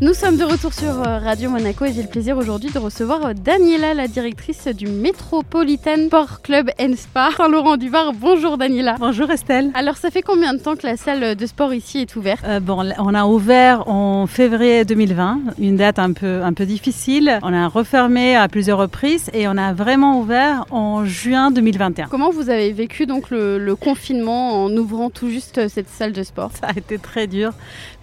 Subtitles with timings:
[0.00, 3.26] Nous sommes de retour sur euh, Radio Monaco et j'ai le plaisir aujourd'hui de recevoir
[3.26, 8.12] euh, Daniela, la directrice du Metropolitan Sport Club and Spa Saint-Laurent-du-Var.
[8.12, 8.96] Bonjour Daniela.
[8.98, 9.70] Bonjour Estelle.
[9.74, 12.44] Alors ça fait combien de temps que la salle de sport ici est ouverte?
[12.44, 17.38] Euh, bon, on a ouvert en février 2020, une date un peu, un peu difficile.
[17.44, 22.08] On a refermé à plusieurs reprises et on a vraiment ouvert en juin 2021.
[22.08, 26.24] Comment vous avez vécu donc le, le confinement en ouvrant tout juste cette salle de
[26.24, 26.50] sport?
[26.60, 27.52] Ça a été très dur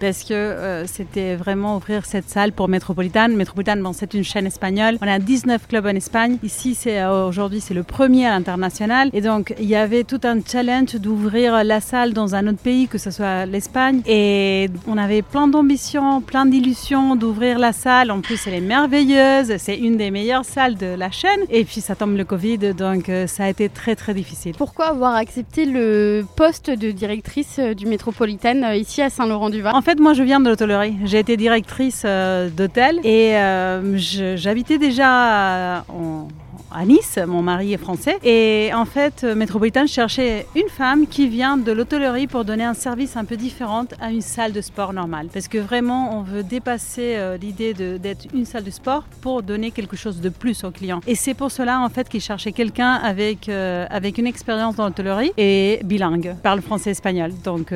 [0.00, 3.28] parce que euh, c'était vraiment ouvrir cette salle pour Metropolitan.
[3.28, 4.98] Metropolitan, bon, c'est une chaîne espagnole.
[5.02, 6.38] On a 19 clubs en Espagne.
[6.44, 9.10] Ici, c'est euh, aujourd'hui, c'est le premier à l'international.
[9.12, 12.86] Et donc, il y avait tout un challenge d'ouvrir la salle dans un autre pays,
[12.86, 14.00] que ce soit l'Espagne.
[14.06, 18.12] Et on avait plein d'ambitions, plein d'illusions d'ouvrir la salle.
[18.12, 19.56] En plus, elle est merveilleuse.
[19.58, 21.40] C'est une des meilleures salles de la chaîne.
[21.50, 24.54] Et puis, ça tombe le Covid, donc euh, ça a été très, très difficile.
[24.56, 29.82] Pourquoi avoir accepté le poste de directrice euh, du Metropolitan euh, ici à Saint-Laurent-du-Var En
[29.82, 30.96] fait, moi, je viens de l'hôtellerie.
[31.04, 31.71] J'ai été directrice
[32.04, 32.98] euh, d'hôtel.
[33.04, 33.96] Et euh,
[34.36, 36.28] j'habitais déjà en-
[36.74, 38.18] à Nice, mon mari est français.
[38.22, 42.74] Et en fait, euh, Metropolitan cherchait une femme qui vient de l'hôtellerie pour donner un
[42.74, 45.28] service un peu différent à une salle de sport normale.
[45.32, 49.42] Parce que vraiment, on veut dépasser euh, l'idée de- d'être une salle de sport pour
[49.42, 51.00] donner quelque chose de plus aux clients.
[51.06, 54.84] Et c'est pour cela, en fait, qu'ils cherchaient quelqu'un avec, euh, avec une expérience dans
[54.86, 57.32] l'hôtellerie et bilingue, parle français et espagnol.
[57.44, 57.72] Donc,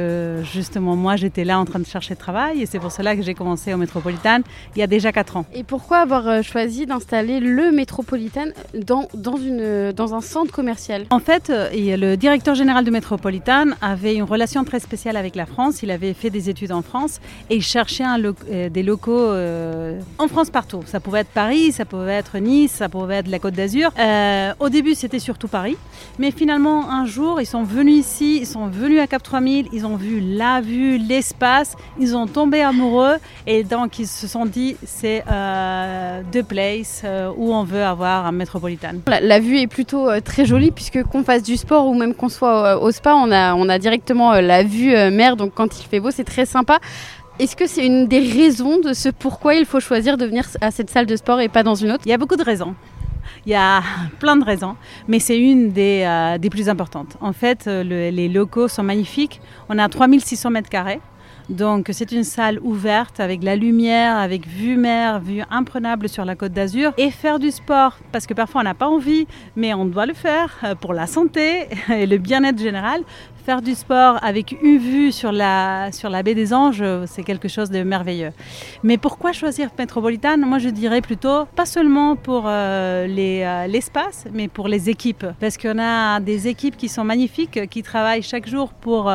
[0.53, 3.35] justement, moi, j'étais là en train de chercher travail et c'est pour cela que j'ai
[3.35, 4.41] commencé au Metropolitan
[4.75, 5.47] il y a déjà 4 ans.
[5.55, 8.47] Et pourquoi avoir choisi d'installer le Metropolitan
[8.87, 14.65] dans, un centre commercial En fait, euh, le directeur général de Metropolitan avait une relation
[14.65, 15.83] très spéciale avec la France.
[15.83, 17.21] Il avait fait des études en France
[17.51, 20.83] et il cherchait euh, des locaux euh, en France partout.
[20.87, 23.91] Ça pouvait être Paris, ça pouvait être Nice, ça pouvait être la Côte d'Azur.
[24.61, 25.77] Au début, c'était surtout Paris.
[26.19, 29.87] Mais finalement, un jour, ils sont venus ici, ils sont venus à Cap 3000, ils
[29.87, 34.77] ont vu la vue, l'espace, ils ont tombé amoureux et donc ils se sont dit
[34.85, 37.05] c'est euh, the place
[37.37, 38.33] où on veut avoir un
[39.07, 42.15] La, la vue est plutôt euh, très jolie puisque qu'on fasse du sport ou même
[42.15, 45.37] qu'on soit euh, au spa, on a, on a directement euh, la vue euh, mer,
[45.37, 46.79] donc quand il fait beau, c'est très sympa.
[47.39, 50.71] Est-ce que c'est une des raisons de ce pourquoi il faut choisir de venir à
[50.71, 52.03] cette salle de sport et pas dans une autre?
[52.07, 52.75] Il y a beaucoup de raisons.
[53.45, 53.83] Il y a
[54.21, 54.75] plein de raisons,
[55.09, 57.17] mais c'est une des, euh, des plus importantes.
[57.21, 59.41] En fait, le- les locaux sont magnifiques.
[59.69, 61.01] On a 3600 mètres carrés.
[61.49, 66.35] Donc c'est une salle ouverte avec la lumière, avec vue mer, vue imprenable sur la
[66.35, 66.93] côte d'Azur.
[66.99, 70.15] Et faire du sport, parce que parfois on n'a pas envie, mais on doit le
[70.15, 73.03] faire euh, pour la santé et le bien-être général.
[73.45, 77.23] Faire du sport avec une vue sur la, sur la baie des Anges, euh, c'est
[77.23, 78.33] quelque chose de merveilleux.
[78.83, 84.49] Mais pourquoi choisir Metropolitan Moi, je dirais plutôt pas seulement pour euh, les, l'espace, mais
[84.49, 85.27] pour les équipes.
[85.39, 89.13] Parce qu'on a des équipes qui sont magnifiques, qui travaillent chaque jour pour,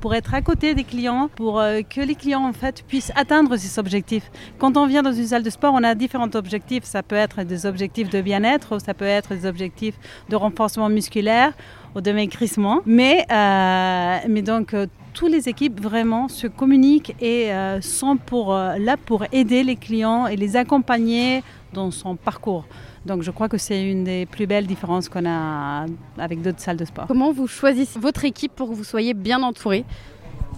[0.00, 3.56] pour être à côté des clients, pour euh, que les clients en fait puissent atteindre
[3.56, 4.30] ces objectifs.
[4.58, 6.84] Quand on vient dans une salle de sport, on a différents objectifs.
[6.84, 9.96] Ça peut être des objectifs de bien-être, ça peut être des objectifs
[10.28, 11.52] de renforcement musculaire
[11.94, 12.80] ou de maigrissement.
[12.86, 18.78] Mais, euh, mais donc, euh, toutes les équipes vraiment se communiquent et euh, sont euh,
[18.78, 22.64] là pour aider les clients et les accompagner dans son parcours.
[23.06, 25.86] Donc je crois que c'est une des plus belles différences qu'on a
[26.18, 27.06] avec d'autres salles de sport.
[27.06, 29.84] Comment vous choisissez votre équipe pour que vous soyez bien entouré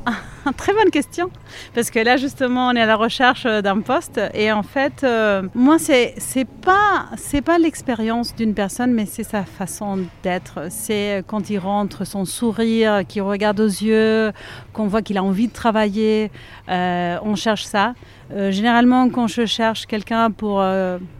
[0.57, 1.31] Très bonne question.
[1.75, 4.21] Parce que là, justement, on est à la recherche euh, d'un poste.
[4.35, 7.07] Et en fait, euh, moi, c'est c'est pas,
[7.45, 10.67] pas l'expérience d'une personne, mais c'est sa façon d'être.
[10.71, 14.33] C'est euh, quand il rentre, son sourire, qu'il regarde aux yeux,
[14.73, 16.31] qu'on voit qu'il a envie de travailler.
[16.69, 17.95] On cherche ça.
[18.35, 20.65] Généralement, quand je cherche quelqu'un pour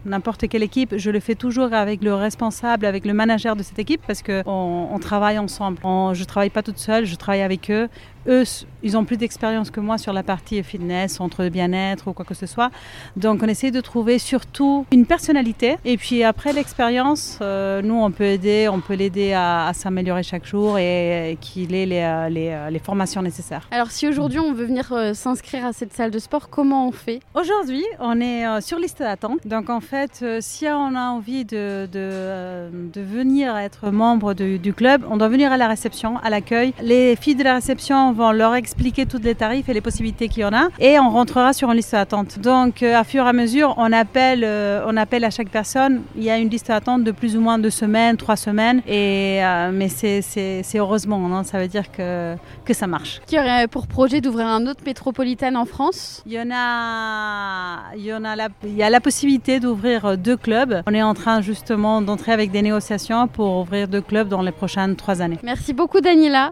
[0.05, 3.77] n'importe quelle équipe, je le fais toujours avec le responsable, avec le manager de cette
[3.77, 5.77] équipe, parce qu'on on travaille ensemble.
[5.83, 7.87] Je ne travaille pas toute seule, je travaille avec eux.
[8.27, 8.43] Eux,
[8.83, 12.33] ils ont plus d'expérience que moi sur la partie fitness, entre bien-être ou quoi que
[12.33, 12.69] ce soit.
[13.17, 15.77] Donc, on essaie de trouver surtout une personnalité.
[15.85, 20.23] Et puis après l'expérience, euh, nous, on peut aider, on peut l'aider à, à s'améliorer
[20.23, 23.67] chaque jour et, et qu'il ait les, euh, les, euh, les formations nécessaires.
[23.71, 26.91] Alors si aujourd'hui on veut venir euh, s'inscrire à cette salle de sport, comment on
[26.91, 27.19] fait?
[27.33, 29.39] Aujourd'hui, on est euh, sur liste d'attente.
[29.45, 34.73] Donc en fait, si on a envie de, de, de venir être membre de- du
[34.73, 36.73] club, on doit venir à la réception, à l'accueil.
[36.81, 40.41] Les filles de la réception vont leur expliquer tous les tarifs et les possibilités qu'il
[40.41, 42.39] y en a et on rentrera sur une liste d'attente.
[42.39, 46.01] Donc euh, à fur et à mesure, on appelle, euh, on appelle à chaque personne.
[46.15, 48.81] Il y a une liste d'attente de plus ou moins deux semaines, trois semaines.
[48.87, 50.21] Et, euh, mais c'est-
[50.75, 53.21] heureusement, non ça veut dire que, que ça marche.
[53.27, 56.23] Qui aurait pour projet d'ouvrir un autre métropolitain en France?
[56.25, 60.17] Il y en a, il y en a la, il y a la possibilité d'ouvrir
[60.17, 60.81] deux clubs.
[60.87, 64.51] On est en train justement d'entrer avec des négociations pour ouvrir deux clubs dans les
[64.51, 65.39] prochaines trois années.
[65.43, 66.51] Merci beaucoup Daniela.